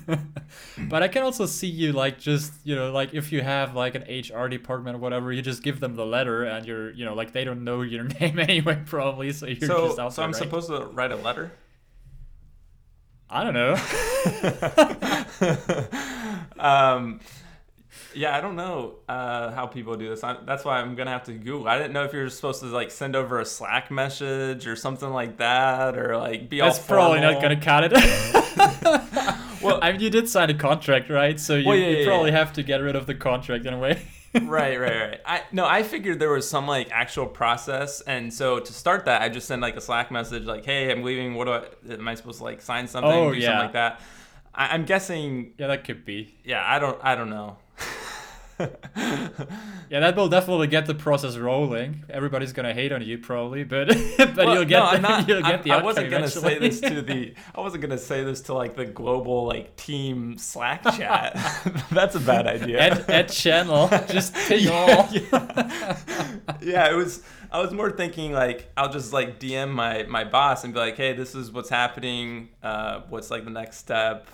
[0.88, 3.94] but I can also see you like just, you know, like if you have like
[3.94, 7.14] an HR department or whatever, you just give them the letter, and you're, you know,
[7.14, 9.32] like they don't know your name anyway, probably.
[9.32, 10.38] So you're So, just out so there, I'm right?
[10.42, 11.52] supposed to write a letter.
[13.30, 13.74] I don't know.
[16.58, 17.20] um,
[18.18, 20.24] yeah, I don't know uh, how people do this.
[20.24, 21.68] I, that's why I'm gonna have to Google.
[21.68, 25.10] I didn't know if you're supposed to like send over a Slack message or something
[25.10, 27.92] like that, or like be That's probably not gonna cut it.
[29.62, 31.38] Well- I mean, you did sign a contract, right?
[31.38, 32.38] So you, Well, yeah, you yeah, probably yeah.
[32.38, 34.00] have to get rid of the contract in a way.
[34.42, 35.20] right, right, right.
[35.24, 39.22] I no, I figured there was some like actual process, and so to start that,
[39.22, 41.34] I just send like a Slack message like, "Hey, I'm leaving.
[41.34, 41.94] What do I?
[41.94, 43.10] Am I supposed to like sign something?
[43.10, 43.46] Oh, do yeah.
[43.46, 44.00] something like that?"
[44.54, 45.54] I, I'm guessing.
[45.56, 46.36] Yeah, that could be.
[46.44, 46.98] Yeah, I don't.
[47.02, 47.56] I don't know.
[49.90, 52.04] Yeah, that will definitely get the process rolling.
[52.10, 55.40] Everybody's gonna hate on you probably, but but Well, you'll get no, the, not, you'll
[55.40, 56.68] get the I wasn't gonna say eventually.
[56.68, 57.34] this to the.
[57.54, 61.32] I wasn't gonna say this to like the global like team Slack chat.
[61.90, 62.80] That's a bad idea.
[62.80, 65.08] at, at channel, just ping all.
[65.10, 65.96] yeah.
[66.60, 67.22] yeah, it was.
[67.50, 70.98] I was more thinking like I'll just like DM my my boss and be like,
[70.98, 72.50] hey, this is what's happening.
[72.62, 74.26] Uh, what's like the next step?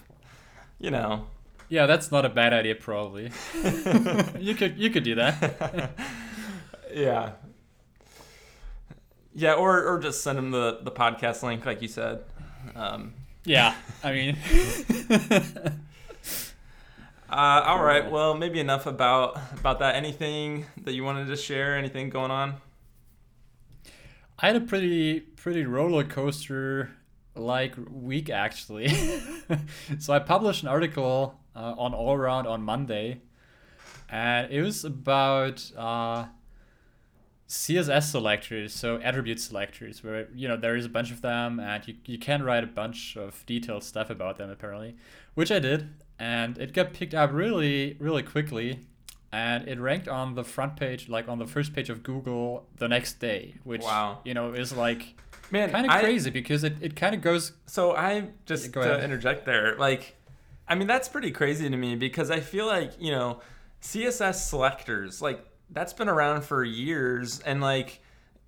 [0.80, 1.26] You know.
[1.68, 3.31] Yeah, that's not a bad idea, probably.
[4.38, 5.90] you could you could do that.
[6.94, 7.33] yeah.
[9.35, 12.22] Yeah, or or just send him the the podcast link, like you said.
[12.77, 14.38] Um, Yeah, I mean,
[17.31, 18.09] Uh, all right.
[18.11, 19.96] Well, maybe enough about about that.
[19.96, 21.77] Anything that you wanted to share?
[21.77, 22.55] Anything going on?
[24.38, 26.90] I had a pretty pretty roller coaster
[27.35, 28.88] like week actually.
[29.98, 33.21] so I published an article uh, on All Around on Monday,
[34.09, 36.27] and it was about uh,
[37.49, 41.87] CSS selectors, so attribute selectors, where you know there is a bunch of them, and
[41.87, 44.97] you you can write a bunch of detailed stuff about them apparently,
[45.35, 48.81] which I did, and it got picked up really really quickly
[49.33, 52.87] and it ranked on the front page, like on the first page of Google the
[52.87, 54.21] next day, which Wow.
[54.25, 55.17] you know is like
[55.51, 57.53] Man, kind of crazy because it, it kind of goes.
[57.67, 59.05] So I just Yeah, go to ahead.
[59.05, 60.14] interject there, like,
[60.68, 63.40] I mean that's pretty crazy to me because I feel like you know
[63.83, 68.00] CSS selectors like that's been around for years and like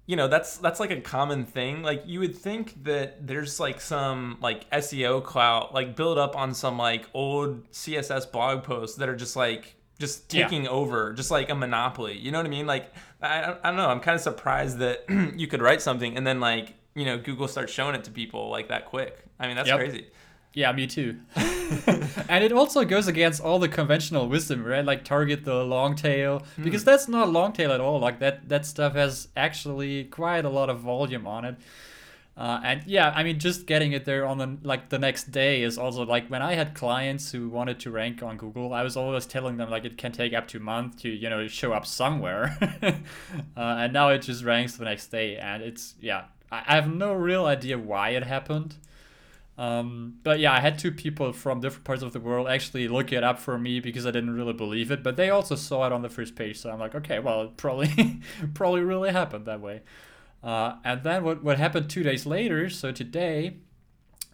[0.06, 1.82] you know that's that's like a common thing.
[1.82, 6.54] Like you would think that there's like some like seo clout like built up on
[6.54, 10.44] some like old css blog posts that are just like just Yeah.
[10.44, 12.16] taking over just like a monopoly.
[12.18, 12.66] You know what i mean?
[12.66, 13.88] Like i, I don't know.
[13.88, 15.04] I'm kind of surprised that
[15.36, 18.48] you could write something and then like you know google starts showing it to people
[18.48, 19.18] like that quick.
[19.38, 19.78] I mean that's Yep.
[19.78, 20.06] crazy
[20.56, 21.18] Yeah, me too.
[22.30, 24.82] and it also goes against all the conventional wisdom, right?
[24.82, 28.00] Like target the long tail because that's not long tail at all.
[28.00, 31.56] Like that that stuff has actually quite a lot of volume on it.
[32.38, 35.62] Uh, and yeah, I mean, just getting it there on the like the next day
[35.62, 38.96] is also like when I had clients who wanted to rank on Google, I was
[38.96, 41.74] always telling them like it can take up to a month to you know show
[41.74, 42.92] up somewhere, uh,
[43.58, 47.12] and now it just ranks the next day, and it's yeah, I, I have no
[47.12, 48.76] real idea why it happened.
[49.58, 53.10] Um, but yeah, I had two people from different parts of the world actually look
[53.10, 55.92] it up for me because I didn't really believe it, but they also saw it
[55.92, 58.20] on the first page, so I'm like, okay, well, it probably
[58.54, 59.80] probably really happened that way.
[60.42, 62.68] Uh, and then what what happened two days later?
[62.68, 63.56] So today,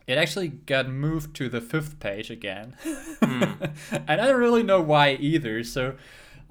[0.08, 2.76] it actually got moved to the fifth page again,
[3.22, 3.72] and
[4.08, 5.62] I don't really know why either.
[5.62, 5.94] So.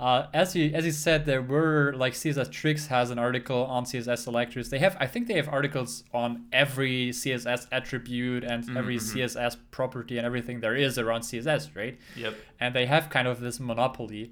[0.02, 3.86] Uh, as you as you said, there were like CSS Tricks has an article on
[3.86, 4.72] CSS selectors.
[4.72, 10.18] They have I think they have articles on every CSS attribute and every CSS property
[10.18, 12.00] and everything there is around CSS, right?
[12.16, 14.32] yep and they have kind of this monopoly.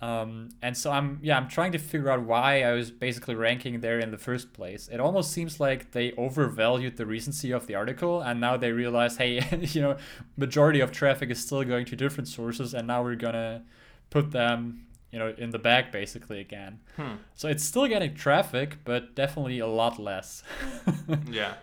[0.00, 3.80] Um, and so I'm yeah I'm trying to figure out why I was basically ranking
[3.80, 4.88] there in the first place.
[4.92, 9.16] It almost seems like they overvalued the recency of the article, and now they realize,
[9.16, 9.96] hey, you know,
[10.36, 13.62] majority of traffic is still going to different sources, and now we're gonna
[14.08, 16.80] put them you know in the back basically again.
[16.96, 17.16] Hmm.
[17.34, 20.42] So it's still getting traffic, but definitely a lot less.
[21.30, 21.54] yeah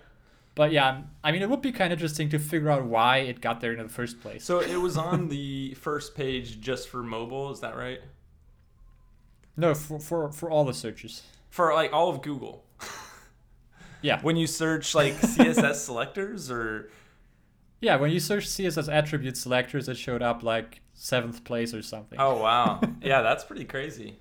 [0.58, 3.42] but yeah, I mean, it would be kind of interesting to figure out why it
[3.42, 4.44] got there in the first place.
[4.44, 8.02] So it was on the first page just for mobile, is that right?
[9.56, 11.22] No, for for, for all the searches.
[11.52, 12.66] For like all of Google.
[14.04, 14.22] Yeah.
[14.22, 16.92] When you search like CSS selectors or
[17.82, 22.20] Yeah, when you search CSS attribute selectors, it showed up like seventh place or something.
[22.20, 22.82] Oh wow.
[23.02, 24.18] yeah, that's pretty crazy.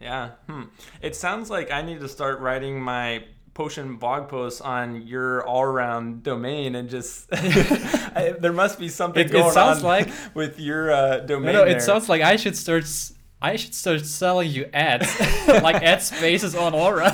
[0.00, 0.30] Yeah.
[0.48, 0.64] Hmm.
[1.00, 6.24] It sounds like I need to start writing my potion blog posts on your all-around
[6.24, 10.92] domain and just I, there must be something It- it sounds on like- with your
[10.92, 11.52] uh, no, domain.
[11.52, 11.80] no, it there.
[11.80, 12.82] sounds like I should start.
[12.82, 13.12] s-
[13.42, 17.12] I should start selling you ads, like ad spaces on Aura.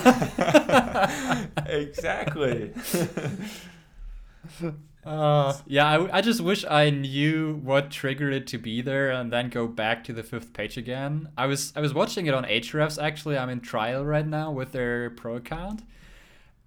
[1.66, 2.72] exactly.
[5.04, 9.48] Uh, yeah, I just wish I knew what triggered it to be there and then
[9.48, 11.30] go back to the fifth page again.
[11.38, 13.38] I was I was watching it on Ahrefs actually.
[13.38, 15.82] I'm in trial right now with their pro account,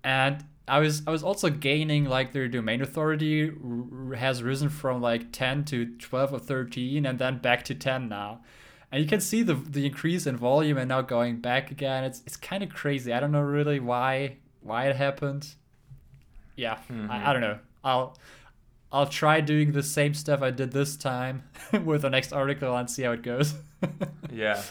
[0.04, 5.00] and I was I was also gaining like their domain authority r- has risen from
[5.02, 8.42] like 10 to 12 or 13 and then back to 10 now.
[8.92, 12.04] And you can see the the increase in volume and now going back again.
[12.04, 13.14] It's it's kind of crazy.
[13.14, 15.54] I don't know really why why it happened.
[16.56, 16.78] Yeah,
[17.10, 17.60] I, I don't know.
[17.84, 18.18] I'll
[18.92, 21.44] I'll try doing the same stuff I did this time
[21.84, 23.56] with the next article and see how it goes.
[24.32, 24.62] yeah.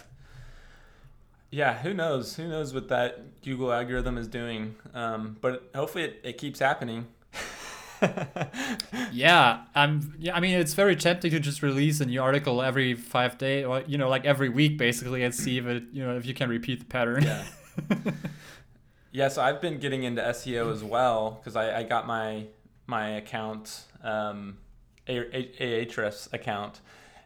[1.50, 2.36] Yeah, who knows?
[2.36, 4.76] Who knows what that Google algorithm is doing?
[4.94, 7.08] Um, but hopefully it, it keeps happening.
[9.12, 10.14] yeah, I'm.
[10.18, 13.66] Yeah, I mean, it's very tempting to just release a new article every five days,
[13.66, 16.32] or you know, like every week, basically, and see if it, you know, if you
[16.32, 17.22] can repeat the pattern.
[17.22, 17.44] Yeah.
[19.12, 22.46] Yeah, so I've been getting into SEO as well because I, I got my
[22.92, 24.58] my account, um,
[25.08, 26.80] Ahrefs account,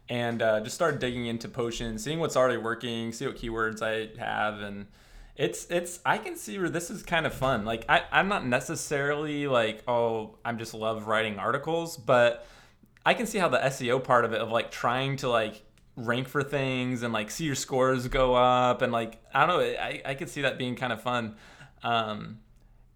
[0.09, 4.19] and uh, just started digging into Potion, seeing what's already working, see what keywords I
[4.19, 4.87] have, and
[5.35, 7.65] it's it's I can see where this is kind of fun.
[7.65, 12.47] Like I I'm not necessarily like oh I'm just love writing articles, but
[13.05, 15.63] I can see how the SEO part of it of like trying to like
[15.97, 19.61] rank for things and like see your scores go up and like I don't know
[19.61, 21.35] I I could see that being kind of fun.
[21.83, 22.39] Um,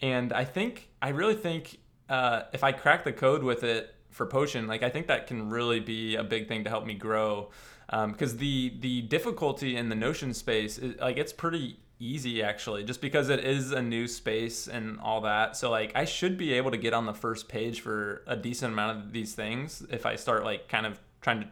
[0.01, 1.79] and I think I really think
[2.11, 5.49] uh, if I crack the code with it for Potion, like I think that can
[5.49, 7.51] really be a big thing to help me grow.
[7.89, 13.01] Because the the difficulty in the Notion space, is, like it's pretty easy actually, just
[13.01, 15.57] because it is a new space and all that.
[15.57, 18.73] So like I should be able to get on the first page for a decent
[18.73, 21.49] amount of these things if I start like kind of trying to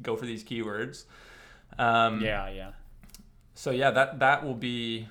[0.00, 1.04] go for these keywords.
[1.78, 2.70] Um, yeah, yeah.
[3.54, 5.08] so yeah, that that will be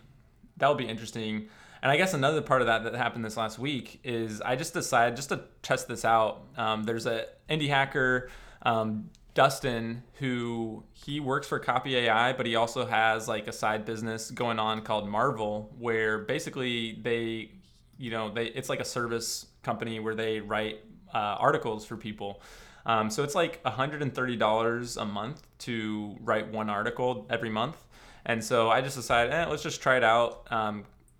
[0.58, 1.47] that will be interesting.
[1.82, 4.73] And I guess another part of that that happened this last week is I just
[4.73, 6.43] decided just to test this out.
[6.55, 8.29] Um, there's a indie hacker,
[8.61, 13.86] um, Dustin, who he works for Copy AI, but he also has like a side
[13.86, 17.51] business going on called Marvel, where basically they,
[17.97, 20.82] you know, they it's like a service company where they write
[21.13, 22.41] uh, articles for people.
[22.86, 27.77] Um, so it's like $130 a month to write one article every month.
[28.25, 30.47] And so I just decided, eh, let's just try it out.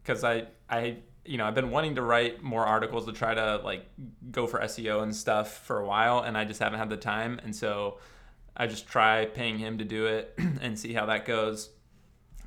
[0.02, 3.58] Because I, I, you know, I've been wanting to write more articles to try to
[3.64, 3.86] like
[4.32, 7.40] go for SEO and stuff for a while, and I just haven't had the time.
[7.44, 8.00] And so
[8.56, 11.70] I just try paying him to do it and see how that goes.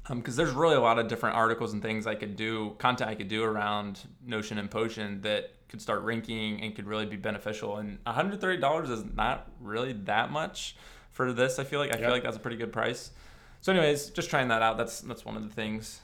[0.06, 3.10] Um, because there's really a lot of different articles and things I could do, content
[3.10, 7.16] I could do around Notion and Potion that could start ranking and could really be
[7.16, 7.78] beneficial.
[7.78, 10.76] And $130 is not really that much
[11.10, 11.58] for this.
[11.58, 13.12] I feel like I feel like that's a pretty good price.
[13.62, 14.76] So, anyways, just trying that out.
[14.76, 16.00] That's that's one of the things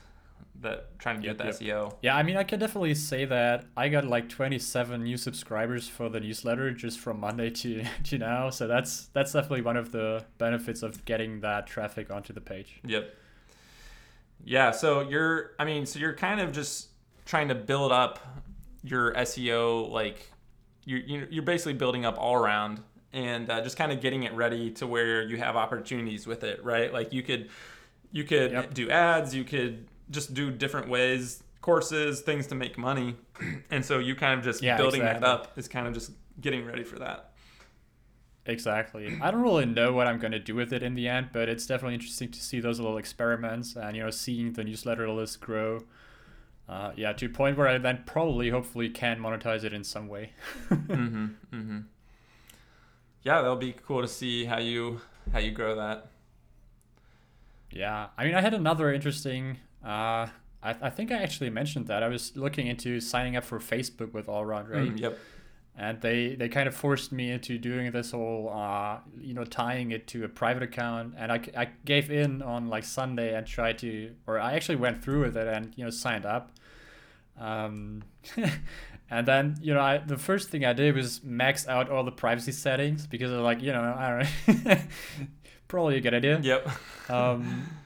[0.61, 1.53] that trying to Yep, get the yep.
[1.55, 1.93] SEO.
[2.01, 6.09] Yeah, I mean, I can definitely say that I got like 27 new subscribers for
[6.09, 8.49] the newsletter just from Monday to, to now.
[8.49, 12.79] So that's that's definitely one of the benefits of getting that traffic onto the page.
[12.85, 13.15] Yep.
[14.43, 16.89] Yeah, so you're I mean, so you're kind of just
[17.25, 18.19] trying to build up
[18.83, 20.31] your SEO like
[20.85, 22.81] you're you're you're basically building up all around
[23.13, 26.63] and uh, just kind of getting it ready to where you have opportunities with it,
[26.63, 26.91] right?
[26.91, 27.49] Like you could
[28.11, 28.73] you could Yep.
[28.73, 33.15] do ads, you could just do different ways, courses, things to make money.
[33.71, 36.65] and so you kind of just Yeah, building that up is kind of just getting
[36.65, 37.31] ready for that.
[38.45, 39.19] Exactly.
[39.21, 41.47] I don't really know what I'm going to do with it in the end, but
[41.47, 45.39] it's definitely interesting to see those little experiments and, you know, seeing the newsletter list
[45.39, 45.83] grow.
[46.67, 50.07] Uh, yeah, to a point where I then probably, hopefully, can monetize it in some
[50.07, 50.31] way.
[50.71, 51.25] mm-hmm.
[51.53, 51.79] Mm-hmm.
[53.23, 55.01] Yeah, that'll be cool to see how you
[55.31, 56.07] how you grow that.
[57.71, 59.57] Yeah, I mean, I had another interesting.
[59.83, 60.27] Uh,
[60.63, 64.13] I, I think I actually mentioned that I was looking into signing up for Facebook
[64.13, 64.93] with Allround, right?
[64.93, 65.19] Mm, yep.
[65.77, 69.91] And they they kind of forced me into doing this whole, uh, you know, tying
[69.91, 71.15] it to a private account.
[71.17, 75.01] And I, I gave in on like Sunday and tried to, or I actually went
[75.03, 76.51] through with it and you know signed up.
[77.39, 78.03] Um,
[79.11, 82.13] And then, you know, I, the first thing I did was max out all the
[82.13, 84.77] privacy settings because like, you know, I don't know,
[85.67, 86.39] probably a good idea.
[86.41, 86.69] Yep.
[87.09, 87.67] Um,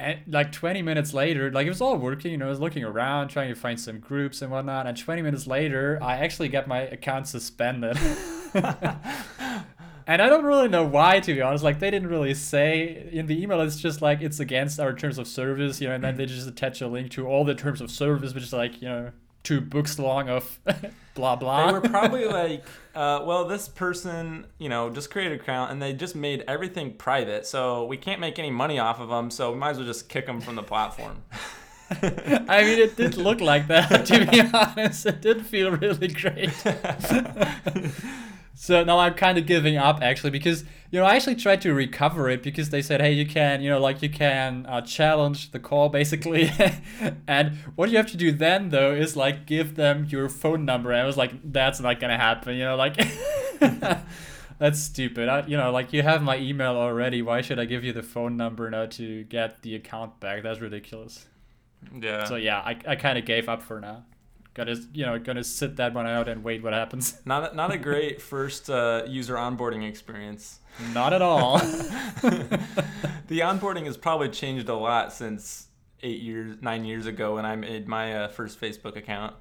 [0.00, 2.82] and like 20 minutes later, like it was all working, you know, I was looking
[2.82, 4.86] around, trying to find some groups and whatnot.
[4.86, 7.98] And 20 minutes later, I actually got my account suspended.
[8.54, 11.62] and I don't really know why, to be honest.
[11.62, 15.18] Like, they didn't really say in the email, it's just like it's against our terms
[15.18, 16.34] of service, you know, and then they mm-hmm.
[16.34, 19.12] just attach a link to all the terms of service, which is like, you know,
[19.42, 20.58] two books long of
[21.20, 21.66] blah blah.
[21.66, 22.64] They were probably like,
[22.94, 26.94] uh, well, this person, you know, just created an account and they just made everything
[26.94, 29.86] private, so we can't make any money off of them, so we might as well
[29.86, 31.22] just kick them from the platform.
[31.90, 35.04] I mean, it did look like that, to be honest.
[35.06, 36.54] It did feel really great.
[38.62, 41.72] So now I'm kind of giving up, actually, because, you know, I actually tried to
[41.72, 45.52] recover it because they said, hey, you can, you know, like you can uh, challenge
[45.52, 46.52] the call, basically.
[47.26, 50.92] and what you have to do then, though, is like give them your phone number.
[50.92, 53.00] And I was like, that's not going to happen, you know, like.
[54.58, 55.30] That's stupid.
[55.30, 57.22] I, you know, like you have my email already.
[57.22, 60.42] Why should I give you the phone number now to get the account back?
[60.42, 61.24] That's ridiculous.
[61.98, 62.26] Yeah.
[62.26, 64.04] So yeah, I, I kind of gave up for now.
[64.54, 67.20] Gonna you know gonna sit that one out and wait what happens.
[67.24, 70.58] Not a, not a great first uh, user onboarding experience.
[70.92, 71.58] Not at all.
[73.28, 75.68] the onboarding has probably changed a lot since
[76.02, 79.36] eight years, nine years ago when I made my uh, first Facebook account.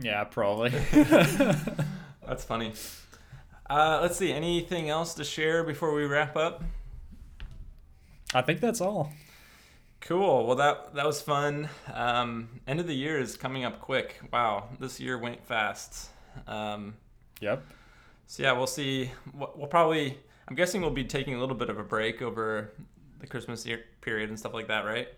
[0.00, 0.70] yeah, probably.
[2.26, 2.72] That's funny.
[3.68, 4.32] Uh, let's see.
[4.32, 6.62] Anything else to share before we wrap up?
[8.34, 9.12] I think that's all.
[10.00, 10.46] Cool.
[10.46, 11.68] Well, that that was fun.
[11.92, 14.20] Um, end of the year is coming up quick.
[14.32, 16.08] Wow, this year went fast.
[16.46, 16.94] Um,
[17.40, 17.64] yep.
[18.26, 19.10] So yeah, we'll see.
[19.34, 20.18] We'll probably.
[20.46, 22.72] I'm guessing we'll be taking a little bit of a break over
[23.18, 25.08] the Christmas year period and stuff like that, right?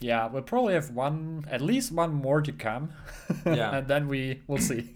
[0.00, 2.92] Yeah, we'll probably have one, at least one more to come.
[3.46, 3.76] Yeah.
[3.78, 4.92] and then we will see.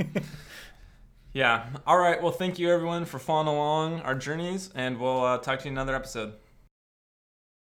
[1.33, 1.67] yeah.
[1.87, 2.23] All right.
[2.23, 5.71] Well, thank you everyone for following along our journeys, and we'll uh, talk to you
[5.71, 6.35] in another episode.